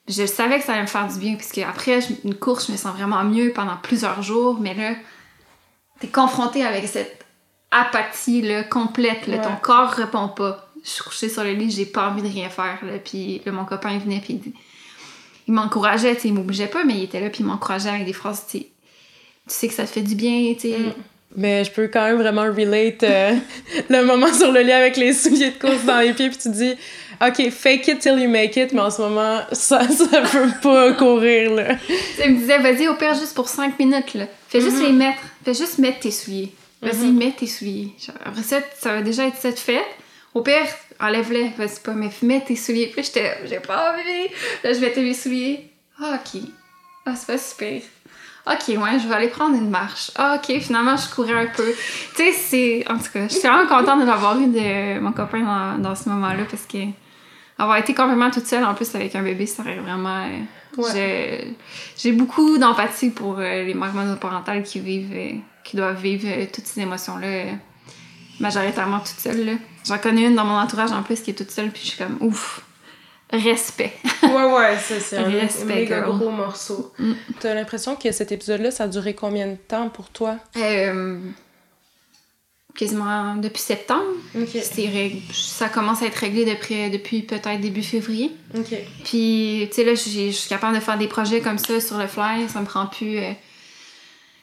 [0.07, 2.77] Je savais que ça allait me faire du bien, puisque après une course, je me
[2.77, 4.93] sens vraiment mieux pendant plusieurs jours, mais là,
[6.01, 7.23] t'es confronté avec cette
[7.69, 9.27] apathie là, complète.
[9.27, 10.67] Là, Ton corps répond pas.
[10.83, 12.79] Je suis couchée sur le lit, j'ai pas envie de rien faire.
[12.83, 14.41] Là, puis mon copain venait, puis
[15.47, 16.17] il, m'encourageait.
[16.25, 18.45] Il m'obligeait pas, mais il était là, puis il m'encourageait avec des phrases.
[18.49, 18.65] Tu
[19.47, 20.53] sais que ça te fait du bien.
[20.55, 20.77] tu sais.
[20.77, 20.93] Mm.
[21.37, 23.35] Mais je peux quand même vraiment relate euh,
[23.89, 26.49] le moment sur le lit avec les souliers de course dans les pieds, puis tu
[26.49, 26.73] dis,
[27.25, 30.91] OK, fake it till you make it, mais en ce moment, ça, ça peut pas
[30.93, 31.75] courir, là.
[32.21, 34.25] Tu me disais, vas-y, au pire, juste pour 5 minutes, là.
[34.51, 34.87] Fais juste mm-hmm.
[34.87, 35.21] les mettre.
[35.45, 36.53] Fais juste mettre tes souliers.
[36.81, 37.17] Vas-y, mm-hmm.
[37.17, 37.93] mets tes souliers.
[38.25, 39.87] Après ça, ça va déjà être cette fête.
[40.33, 40.67] Au pire,
[40.99, 41.51] enlève-les.
[41.57, 42.87] Vas-y pas, mais mets tes souliers.
[42.87, 44.27] Puis j'étais, j'ai pas envie.
[44.61, 45.71] Là, je mettais mes souliers.
[46.01, 46.41] Ah, ok.
[47.05, 47.81] Ah, c'est pas super.
[48.45, 50.11] Ok, ouais, je vais aller prendre une marche.
[50.15, 51.73] Ah, ok, finalement, je courais un peu.
[52.17, 52.91] Tu sais, c'est.
[52.91, 55.95] En tout cas, je suis vraiment contente de l'avoir eu de mon copain dans, dans
[55.95, 56.79] ce moment-là parce que
[57.57, 60.27] avoir été complètement toute seule, en plus avec un bébé, ça aurait vraiment.
[61.97, 66.45] J'ai beaucoup d'empathie pour euh, les mères monoparentales qui vivent, euh, qui doivent vivre euh,
[66.51, 67.53] toutes ces émotions-là
[68.39, 69.57] majoritairement toutes seules.
[69.85, 71.97] J'en connais une dans mon entourage en plus qui est toute seule, puis je suis
[71.97, 72.61] comme ouf,
[73.31, 73.93] respect.
[74.23, 76.91] ouais, ouais, c'est un respect, gros morceau.
[76.97, 77.13] Mm.
[77.39, 80.37] T'as l'impression que cet épisode-là, ça a duré combien de temps pour toi?
[82.75, 84.03] Quasiment depuis septembre.
[85.33, 88.31] Ça commence à être réglé depuis, depuis peut-être début février.
[89.03, 92.07] Puis, tu sais, là, je suis capable de faire des projets comme ça sur le
[92.07, 92.47] fly.
[92.49, 93.31] Ça me prend plus euh,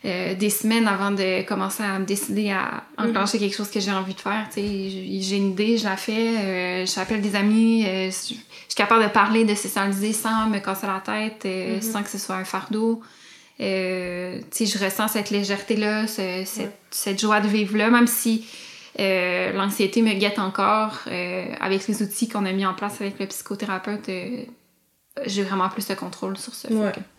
[0.04, 3.92] euh, des semaines avant de commencer à me décider à enclencher quelque chose que j'ai
[3.92, 4.46] envie de faire.
[4.52, 6.36] Tu sais, j'ai une idée, je la fais.
[6.38, 7.84] Euh, j'appelle des amis.
[7.84, 8.38] je suis
[8.76, 11.82] capable de parler, de socialiser sans me casser la tête, mm-hmm.
[11.82, 13.02] sans que ce soit un fardeau.
[13.60, 18.46] Euh, je ressens cette légèreté-là, cette, joie de vivre-là, même si
[19.00, 21.00] euh, l'anxiété me guette encore.
[21.06, 24.44] Euh, avec les outils qu'on a mis en place avec le psychothérapeute, euh,
[25.26, 26.68] j'ai vraiment plus de contrôle sur ça.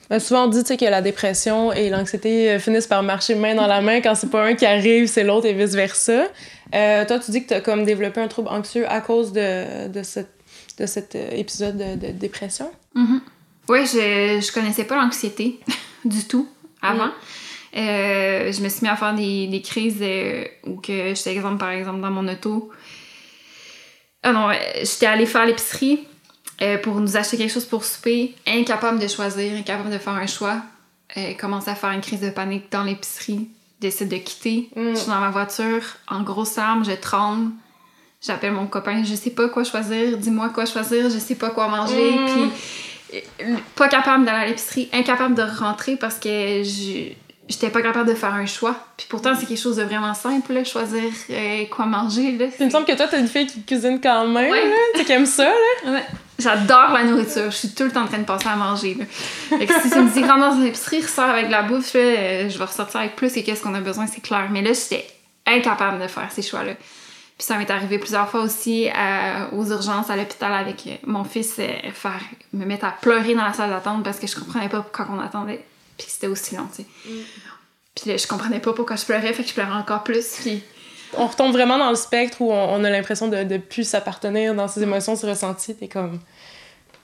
[0.09, 3.81] Ben, souvent, on dit que la dépression et l'anxiété finissent par marcher main dans la
[3.81, 4.01] main.
[4.01, 6.23] Quand c'est pas un qui arrive, c'est l'autre et vice-versa.
[6.71, 10.01] toi, tu dis que tu as comme développé un trouble anxieux à cause de, de,
[10.79, 12.71] de cet épisode de, dépression?
[12.95, 13.19] Mm-hmm.
[13.67, 15.59] Oui, je, je connaissais pas l'anxiété.
[16.05, 16.47] du tout
[16.81, 17.07] avant?
[17.07, 17.13] Mm.
[17.77, 21.57] Euh, je me suis mis à faire des, des crises euh, où que j'étais exemple
[21.57, 22.71] par exemple dans mon auto.
[24.23, 25.99] Ah non, j'étais allée faire l'épicerie
[26.61, 30.27] euh, pour nous acheter quelque chose pour souper, incapable de choisir, incapable de faire un
[30.27, 30.61] choix.
[31.39, 33.47] commence à faire une crise de panique dans l'épicerie,
[33.79, 34.69] décide de quitter.
[34.75, 34.89] Mm.
[34.89, 37.51] Je suis dans ma voiture, en grosse arme, je tremble.
[38.21, 41.69] J'appelle mon copain, je sais pas quoi choisir, dis-moi quoi choisir, je sais pas quoi
[41.69, 42.11] manger.
[42.11, 42.25] Mm.
[42.25, 42.51] Puis
[43.75, 48.33] pas capable d'aller à l'épicerie, incapable de rentrer parce que j'étais pas capable de faire
[48.33, 48.75] un choix.
[48.97, 52.33] Puis pourtant, c'est quelque chose de vraiment simple, là, choisir euh, quoi manger.
[52.33, 54.51] Là, Il me semble que toi, t'es une fille qui cuisine quand même.
[54.51, 54.71] Ouais.
[55.05, 55.91] Tu aimes ça, là?
[55.91, 56.05] Ouais.
[56.37, 57.51] J'adore la nourriture.
[57.51, 58.93] Je suis tout le temps en train de passer à manger.
[58.93, 59.05] Là.
[59.57, 62.49] Fait que si tu me dis rentre dans une épicerie, ressort avec la bouffe, euh,
[62.49, 64.47] je vais ressortir avec plus et qu'est-ce qu'on a besoin, c'est clair.
[64.49, 65.05] Mais là, j'étais
[65.45, 66.73] incapable de faire ces choix-là.
[67.39, 71.23] Puis ça m'est arrivé plusieurs fois aussi euh, aux urgences à l'hôpital avec euh, mon
[71.23, 72.19] fils, euh, faire,
[72.51, 75.21] me mettre à pleurer dans la salle d'attente parce que je comprenais pas pourquoi on
[75.21, 75.63] attendait.
[75.97, 76.87] Puis c'était aussi long, tu sais.
[77.05, 77.21] Mm.
[77.95, 80.35] Puis là, je comprenais pas pourquoi je pleurais, fait que je pleurais encore plus.
[80.41, 80.61] Puis...
[81.15, 84.67] On retombe vraiment dans le spectre où on, a l'impression de, de plus s'appartenir dans
[84.67, 85.75] ses émotions, ses ressentis.
[85.75, 86.19] T'es comme,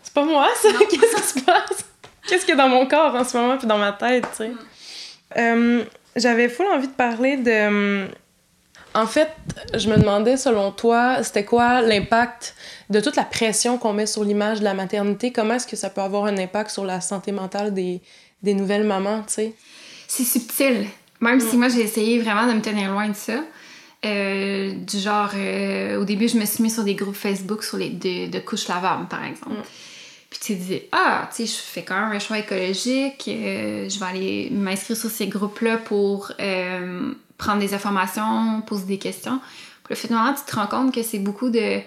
[0.04, 1.86] c'est pas moi ça, qu'est-ce qui se passe?
[2.28, 4.44] Qu'est-ce qu'il y a dans mon corps en ce moment, puis dans ma tête, tu
[4.44, 5.54] sais?
[5.56, 5.86] Mm.
[6.18, 8.10] J'avais full envie de parler de
[8.96, 9.30] en fait,
[9.74, 12.56] je me demandais, selon toi, c'était quoi l'impact
[12.90, 15.34] de toute la pression qu'on met sur l'image de la maternité?
[15.34, 18.02] Comment est-ce que ça peut avoir un impact sur la santé mentale des,
[18.42, 19.54] des nouvelles mamans, tu sais?
[20.08, 20.88] C'est subtil.
[21.20, 23.44] Même si moi, j'ai essayé vraiment de me tenir loin de ça.
[24.06, 27.78] Euh, du genre, euh, au début, je me suis mis sur des groupes Facebook sur
[27.78, 29.56] les, de, de couches lavables, par exemple.
[30.30, 34.00] Puis tu disais, ah, tu sais, je fais quand même un choix écologique, euh, je
[34.00, 36.32] vais aller m'inscrire sur ces groupes-là pour
[37.38, 39.40] prendre des informations, poser des questions.
[39.84, 41.82] Puis finalement, tu te rends compte que c'est beaucoup de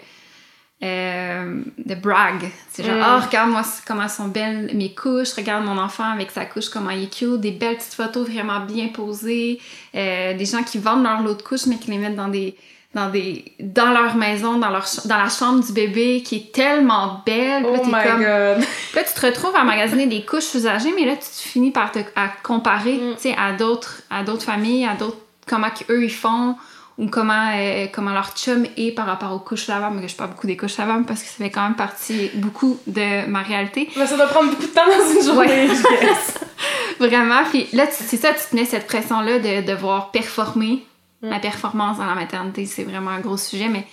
[0.80, 2.48] euh, de brag.
[2.70, 6.44] C'est genre, oh, regarde moi comment sont belles mes couches, regarde mon enfant avec sa
[6.44, 9.60] couche, comment il est cute, des belles petites photos vraiment bien posées,
[9.96, 12.56] euh, des gens qui vendent leur lot de couches mais qui les mettent dans des
[12.94, 17.22] dans des dans leur maison, dans leur dans la chambre du bébé qui est tellement
[17.26, 17.66] belle.
[17.66, 18.64] Oh my god.
[18.94, 21.98] Là tu te retrouves à magasiner des couches usagées mais là tu finis par te
[22.14, 23.34] à comparer, mm.
[23.36, 26.56] à d'autres familles, à d'autres comment eux ils font
[26.98, 29.98] ou comment, euh, comment leur chum est par rapport aux couches lavables.
[30.00, 32.78] Mais je parle beaucoup des couches lavables parce que ça fait quand même partie beaucoup
[32.88, 33.88] de ma réalité.
[33.96, 35.68] Mais ça doit prendre beaucoup de temps dans une journée,
[36.98, 37.44] Vraiment.
[37.44, 40.84] Puis là, c'est ça, tu tenais cette pression-là de devoir performer.
[41.22, 41.30] Mm.
[41.30, 43.86] La performance dans la maternité, c'est vraiment un gros sujet, mais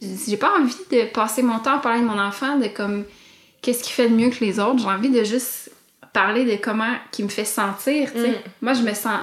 [0.00, 3.04] j'ai pas envie de passer mon temps à parler de mon enfant, de comme
[3.62, 4.78] qu'est-ce qui fait de mieux que les autres.
[4.78, 5.70] J'ai envie de juste
[6.12, 8.10] parler de comment qui me fait sentir.
[8.16, 8.34] Mm.
[8.62, 9.20] Moi, je me sens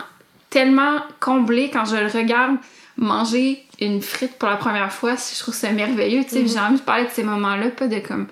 [0.49, 2.57] tellement comblée quand je le regarde
[2.97, 5.15] manger une frite pour la première fois.
[5.15, 6.23] Je trouve ça merveilleux.
[6.23, 6.47] Tu sais.
[6.47, 8.27] J'ai envie de parler de ces moments-là, pas de comme.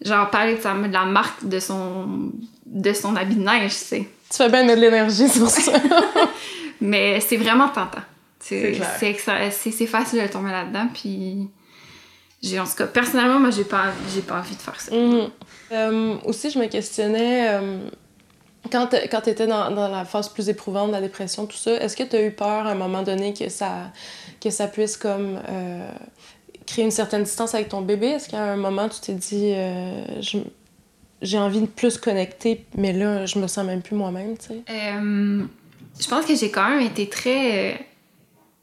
[0.00, 2.32] Genre, parler de, de la marque de son,
[2.66, 4.08] de son habit de neige, tu sais.
[4.30, 5.72] Tu fais bien de l'énergie sur ça.
[6.80, 8.02] Mais c'est vraiment tentant.
[8.40, 8.80] C'est
[9.52, 11.48] C'est facile de tomber là-dedans, puis.
[12.42, 14.90] J'ai, en tout cas, personnellement, moi, j'ai pas, j'ai pas envie de faire ça.
[14.90, 15.30] Mm-hmm.
[15.70, 17.46] Euh, aussi, je me questionnais.
[17.50, 17.78] Euh,
[18.70, 21.96] quand tu étais dans, dans, la phase plus éprouvante de la dépression, tout ça, est-ce
[21.96, 23.90] que tu as eu peur à un moment donné que ça,
[24.40, 25.90] que ça puisse comme euh,
[26.66, 28.08] créer une certaine distance avec ton bébé?
[28.08, 30.04] Est-ce qu'à un moment tu t'es dit euh,
[31.20, 34.62] j'ai envie de plus connecter, mais là je me sens même plus moi-même, tu sais?
[34.70, 35.42] Euh,
[36.00, 37.84] je pense que j'ai quand même été très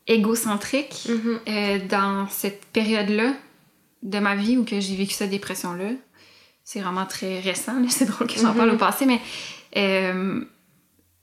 [0.08, 1.88] égocentrique mm-hmm.
[1.88, 3.34] dans cette période-là
[4.02, 5.92] de ma vie où que j'ai vécu cette dépression-là.
[6.64, 8.76] C'est vraiment très récent, c'est drôle que j'en parle mm-hmm.
[8.76, 9.20] au passé, mais
[9.78, 10.42] euh,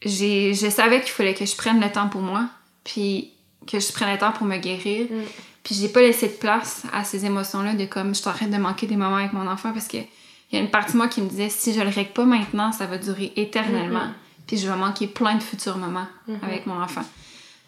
[0.04, 2.46] je savais qu'il fallait que je prenne le temps pour moi,
[2.84, 3.32] puis
[3.66, 5.06] que je prenne le temps pour me guérir.
[5.10, 5.24] Mm.
[5.64, 8.86] Puis j'ai pas laissé de place à ces émotions-là de comme je t'arrête de manquer
[8.86, 11.20] des moments avec mon enfant parce que il y a une partie de moi qui
[11.20, 14.12] me disait si je le règle pas maintenant, ça va durer éternellement.
[14.46, 16.06] Puis je vais manquer plein de futurs moments
[16.42, 17.02] avec mon enfant.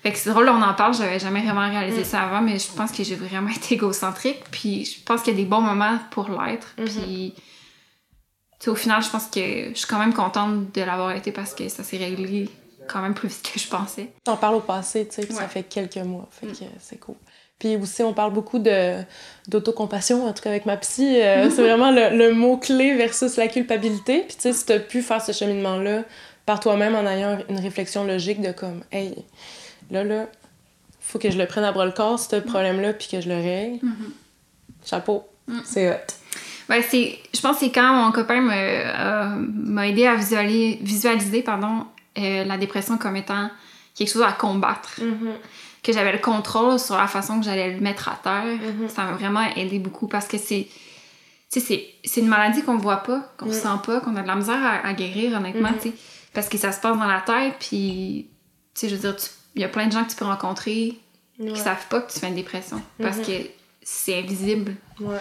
[0.02, 2.04] Fait que c'est drôle, on en parle, j'avais jamais vraiment réalisé mm.
[2.04, 4.44] ça avant, mais je pense que j'ai vraiment été égocentrique.
[4.52, 6.68] Puis je pense qu'il y a des bons moments pour l'être.
[6.78, 7.02] Mm-hmm.
[7.02, 7.34] Puis
[8.66, 11.68] au final, je pense que je suis quand même contente de l'avoir été parce que
[11.68, 12.50] ça s'est réglé
[12.88, 14.10] quand même plus vite que je pensais.
[14.26, 16.68] On parle au passé, tu sais, ça fait quelques mois, fait que mm.
[16.80, 17.16] c'est cool.
[17.58, 19.02] Puis aussi, on parle beaucoup de,
[19.48, 21.20] d'autocompassion, en tout cas avec ma psy.
[21.20, 24.20] Euh, c'est vraiment le, mot-clé versus la culpabilité.
[24.20, 26.04] Puis tu sais, si t'as pu faire ce cheminement-là
[26.46, 29.12] par toi-même en ayant une réflexion logique de comme, hey,
[29.90, 30.26] là, là,
[31.00, 33.34] faut que je le prenne à bras le corps, ce problème-là, puis que je le
[33.34, 33.84] règle.
[33.84, 34.86] Mm-hmm.
[34.86, 35.24] Chapeau.
[35.48, 35.58] Mm.
[35.64, 36.17] C'est hot.
[36.68, 41.86] Ben, c'est, je pense que c'est quand mon copain m'a aidé à visualiser, visualiser pardon,
[42.18, 43.50] euh, la dépression comme étant
[43.94, 45.00] quelque chose à combattre.
[45.00, 45.32] Mm-hmm.
[45.82, 48.44] Que j'avais le contrôle sur la façon que j'allais le mettre à terre.
[48.44, 48.88] Mm-hmm.
[48.88, 50.68] Ça m'a vraiment aidé beaucoup parce que c'est.
[51.48, 53.52] c'est une maladie qu'on voit pas, qu'on mm.
[53.52, 55.92] sent pas, qu'on a de la misère à, guérir, honnêtement, mm-hmm.
[56.34, 58.28] parce que ça se passe dans la tête, puis,
[58.74, 59.16] tu sais, je veux dire,
[59.54, 60.98] il y a plein de gens que tu peux rencontrer
[61.38, 63.32] qui savent pas que tu fais une dépression, parce que
[63.82, 64.74] c'est invisible.
[65.00, 65.16] Ouais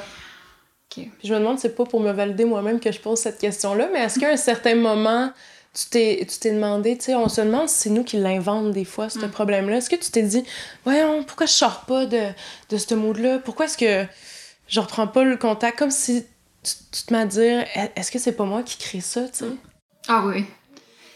[1.23, 3.99] je me demande, c'est pas pour me valider moi-même que je pose cette question-là, mais
[3.99, 5.31] est-ce qu'à un certain moment,
[5.73, 8.69] tu t'es, tu t'es demandé, tu sais, on se demande si c'est nous qui l'inventons
[8.69, 9.29] des fois, ce mm.
[9.29, 9.77] problème-là.
[9.77, 10.43] Est-ce que tu t'es dit,
[10.83, 12.29] voyons, pourquoi je sors pas de,
[12.69, 13.39] de ce mood-là?
[13.39, 14.11] Pourquoi est-ce que
[14.67, 15.77] je reprends pas le contact?
[15.77, 16.25] Comme si
[16.63, 17.39] tu, te m'as dit,
[17.95, 19.45] est-ce que c'est pas moi qui crée ça, tu sais?
[20.07, 20.45] Ah oui.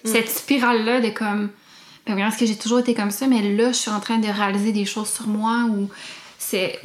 [0.04, 0.10] Mm.
[0.12, 1.50] Cette spirale-là de comme,
[2.06, 4.28] ben est-ce que j'ai toujours été comme ça, mais là, je suis en train de
[4.28, 5.90] réaliser des choses sur moi ou
[6.38, 6.78] c'est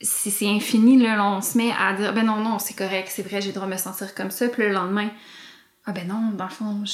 [0.00, 3.40] c'est infini, là, on se met à dire, ben non, non, c'est correct, c'est vrai,
[3.40, 4.48] j'ai le droit de me sentir comme ça.
[4.48, 5.10] Puis le lendemain,
[5.86, 6.84] ah ben non, dans le fond,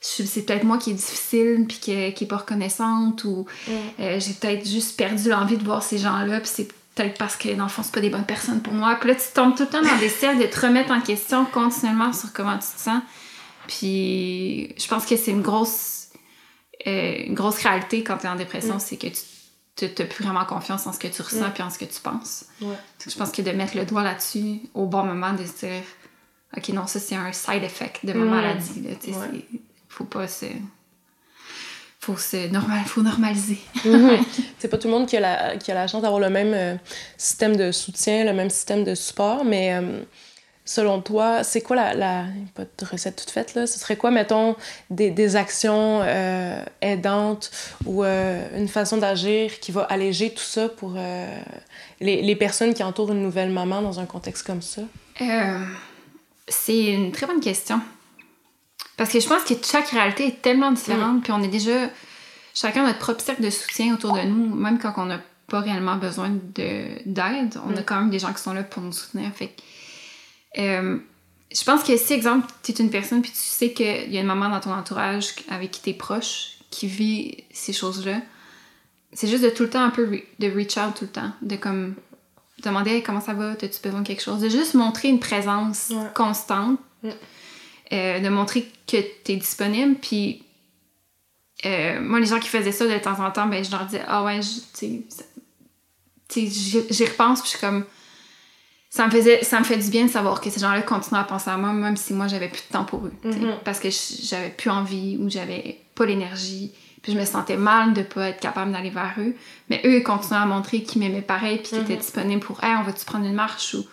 [0.00, 3.72] c'est peut-être moi qui est difficile, puis qui est pas reconnaissante, ou mm.
[4.00, 7.48] euh, j'ai peut-être juste perdu l'envie de voir ces gens-là, puis c'est peut-être parce que
[7.54, 8.96] dans le fond, c'est pas des bonnes personnes pour moi.
[9.00, 11.44] Puis là, tu tombes tout le temps dans des cercles de te remettre en question
[11.46, 13.02] continuellement sur comment tu te sens.
[13.66, 16.08] Puis je pense que c'est une grosse,
[16.86, 18.80] euh, une grosse réalité quand tu es en dépression, mm.
[18.80, 19.22] c'est que tu
[19.86, 22.00] tu n'as plus vraiment confiance en ce que tu ressens et en ce que tu
[22.00, 22.44] penses.
[22.60, 25.82] Je pense que de mettre le doigt là-dessus au bon moment, de se dire
[26.56, 28.84] OK, non, ça c'est un side effect de ma maladie.
[29.06, 30.46] Il faut pas se.
[32.00, 33.58] faut se normal, faut normaliser.
[33.84, 34.24] Mhm.
[34.58, 36.54] C'est pas tout le monde qui a la, qui a la chance d'avoir le même
[36.54, 36.76] euh,
[37.16, 40.02] système de soutien, le même système de support, mais euh,
[40.68, 43.66] selon toi, c'est quoi la, la, Pas de recette toute faite, là.
[43.66, 44.54] Ce serait quoi, mettons,
[44.90, 47.50] des, des actions euh, aidantes
[47.86, 50.94] ou une façon d'agir qui va alléger tout ça pour
[52.00, 54.82] les, les, personnes qui entourent une nouvelle maman dans un contexte comme ça?
[56.46, 57.80] c'est une très bonne question.
[58.98, 61.20] Parce que je pense que chaque réalité est tellement différente, mm.
[61.22, 61.88] puis on est déjà
[62.52, 65.96] chacun notre propre cercle de soutien autour de nous, même quand on n'a pas réellement
[65.96, 67.84] besoin d'aide, on a mm.
[67.86, 69.30] quand même des gens qui sont là pour nous soutenir.
[69.32, 69.54] Fait
[70.56, 70.98] euh,
[71.52, 74.20] je pense que si, exemple, tu es une personne puis tu sais qu'il y a
[74.20, 78.20] une maman dans ton entourage avec qui tu es proche qui vit ces choses-là,
[79.12, 80.06] c'est juste de tout le temps un peu
[80.38, 81.94] de reach out tout le temps, de comme
[82.62, 86.78] demander comment ça va, as-tu besoin de quelque chose, de juste montrer une présence constante.
[87.90, 89.94] Euh, de montrer que tu es disponible.
[89.94, 90.44] Puis,
[91.64, 94.02] euh, moi, les gens qui faisaient ça de temps en temps, ben, je leur disais,
[94.06, 94.40] ah ouais,
[94.78, 95.06] tu
[96.28, 97.86] sais, j'y repense, puis je suis comme.
[98.90, 101.24] Ça me, faisait, ça me fait du bien de savoir que ces gens-là continuent à
[101.24, 103.12] penser à moi, même si moi, j'avais plus de temps pour eux.
[103.24, 103.62] Mm-hmm.
[103.64, 106.72] Parce que j'avais plus envie ou j'avais pas l'énergie.
[107.02, 109.34] Puis je me sentais mal de pas être capable d'aller vers eux.
[109.68, 111.98] Mais eux, ils continuaient à montrer qu'ils m'aimaient pareil, puis qu'ils étaient mm-hmm.
[111.98, 113.88] disponibles pour, hey, on va-tu prendre une marche ou, tu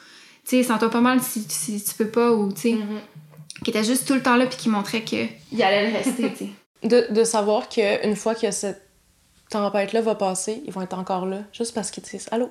[0.46, 2.72] sais, sens-toi pas mal si, si, tu peux pas ou, tu sais.
[2.72, 3.02] Mm-hmm
[3.64, 5.30] qui était juste tout le temps là puis qui montrait qu'il
[5.62, 6.54] allait le rester,
[6.84, 8.82] de, de savoir qu'une fois que cette
[9.50, 12.50] tempête-là va passer, ils vont être encore là, juste parce qu'ils disent Allô?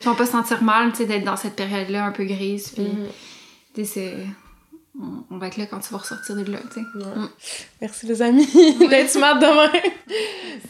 [0.00, 2.70] Ils vont pas se sentir mal, tu sais, d'être dans cette période-là un peu grise,
[2.70, 3.84] puis, mm.
[3.84, 4.14] c'est...
[5.30, 6.86] On, va être là quand tu vas ressortir de là, tu sais.
[6.94, 7.28] Mm.
[7.82, 9.70] Merci les amis d'être smart demain!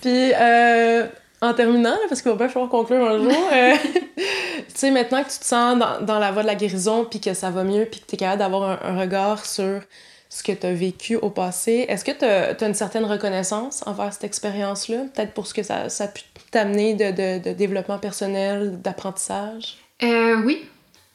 [0.00, 1.06] puis, euh,
[1.40, 3.74] en terminant, parce qu'il va bien falloir conclure un jour, euh,
[4.14, 7.20] tu sais, maintenant que tu te sens dans, dans, la voie de la guérison, puis
[7.20, 9.80] que ça va mieux, puis que tu es capable d'avoir un, regard sur
[10.28, 14.12] ce que tu as vécu au passé, est-ce que tu as, une certaine reconnaissance envers
[14.12, 15.04] cette expérience-là?
[15.14, 19.76] Peut-être pour ce que ça, ça a pu t'amener de, de, de, développement personnel, d'apprentissage?
[20.02, 20.64] Euh, oui.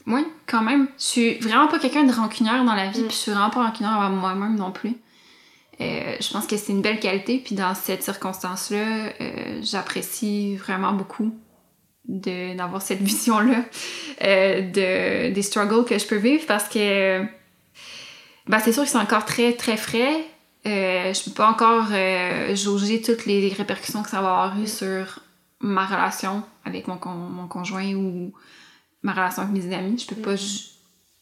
[0.07, 0.87] Oui, quand même.
[0.97, 3.07] Je suis vraiment pas quelqu'un de rancunière dans la vie, mm.
[3.07, 4.95] puis je suis vraiment pas rancunière envers moi-même non plus.
[5.81, 7.41] Euh, je pense que c'est une belle qualité.
[7.43, 11.33] Puis dans cette circonstance-là, euh, j'apprécie vraiment beaucoup
[12.05, 13.63] d'avoir cette vision-là
[14.23, 17.23] euh, de, des struggles que je peux vivre parce que
[18.47, 20.25] ben, c'est sûr que c'est encore très, très frais.
[20.65, 21.87] je peux pas encore
[22.55, 25.19] jauger toutes les répercussions que ça va avoir eu sur
[25.59, 28.33] ma relation avec mon, mon conjoint ou
[29.03, 29.97] ma relation avec mes amis.
[29.97, 30.35] Je peux pas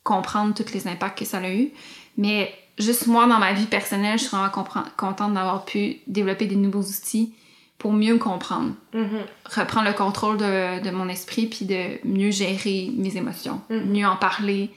[0.04, 1.72] comprendre tous les impacts que ça a eu.
[2.18, 4.50] Mais juste moi, dans ma vie personnelle, je suis vraiment
[4.98, 7.34] contente d'avoir pu développer des nouveaux outils
[7.78, 8.74] pour mieux me comprendre.
[8.94, 9.56] Mm-hmm.
[9.56, 13.86] Reprendre le contrôle de, de, mon esprit, puis de mieux gérer mes émotions, mm-hmm.
[13.86, 14.72] mieux en parler.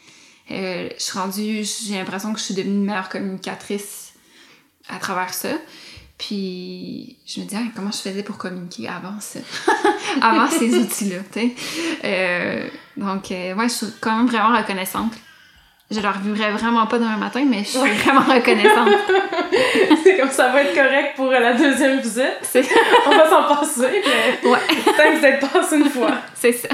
[0.50, 4.12] Euh, je suis rendue, j'ai l'impression que je suis devenue une meilleure communicatrice
[4.88, 5.50] à travers ça.
[6.18, 9.40] Puis je me dis, ah, comment je faisais pour communiquer avant, ça?
[10.20, 11.52] avant ces outils-là, tu
[12.04, 15.14] euh, donc, euh, ouais, je suis quand même vraiment reconnaissante
[15.92, 18.88] je leur vivrai vraiment pas demain matin, mais je suis vraiment reconnaissante.
[20.02, 22.38] c'est comme ça va être correct pour la deuxième visite.
[23.06, 24.58] On va s'en passer, mais ouais.
[24.96, 26.12] tant que vous êtes passé une fois.
[26.34, 26.68] C'est ça.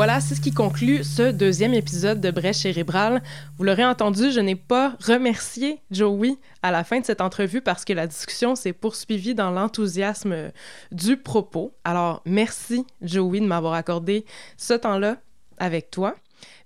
[0.00, 3.22] Voilà, c'est ce qui conclut ce deuxième épisode de Brèche cérébrale.
[3.58, 7.84] Vous l'aurez entendu, je n'ai pas remercié Joey à la fin de cette entrevue parce
[7.84, 10.52] que la discussion s'est poursuivie dans l'enthousiasme
[10.90, 11.74] du propos.
[11.84, 14.24] Alors, merci Joey de m'avoir accordé
[14.56, 15.18] ce temps-là
[15.58, 16.14] avec toi.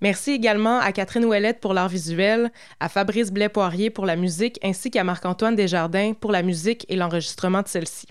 [0.01, 4.93] Merci également à Catherine Ouellette pour l'art visuel, à Fabrice Blais-Poirier pour la musique, ainsi
[4.93, 8.07] qu'à Marc-Antoine Desjardins pour la musique et l'enregistrement de celle-ci.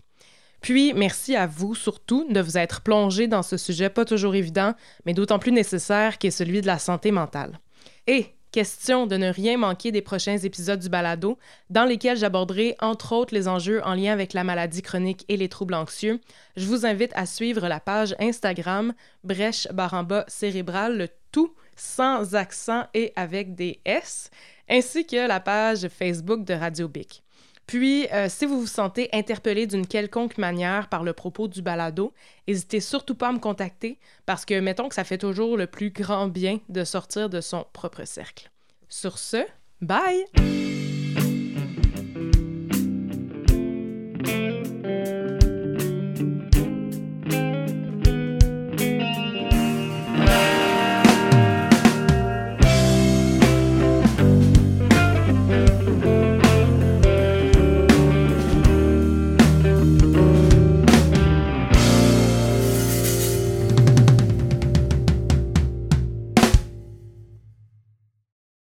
[0.63, 4.73] Puis, merci à vous surtout de vous être plongé dans ce sujet pas toujours évident,
[5.05, 7.59] mais d'autant plus nécessaire qu'est celui de la santé mentale.
[8.07, 11.37] Et question de ne rien manquer des prochains épisodes du balado,
[11.69, 15.49] dans lesquels j'aborderai entre autres les enjeux en lien avec la maladie chronique et les
[15.49, 16.21] troubles anxieux,
[16.55, 18.93] je vous invite à suivre la page Instagram
[19.25, 24.29] Brèche Baramba Cérébral, le tout sans accent et avec des S,
[24.69, 27.22] ainsi que la page Facebook de Radio Bic.
[27.67, 32.13] Puis, euh, si vous vous sentez interpellé d'une quelconque manière par le propos du balado,
[32.47, 35.89] n'hésitez surtout pas à me contacter parce que, mettons que ça fait toujours le plus
[35.89, 38.51] grand bien de sortir de son propre cercle.
[38.89, 39.45] Sur ce,
[39.81, 40.25] bye!